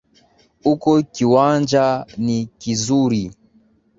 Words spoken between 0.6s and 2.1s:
Huko kiwanja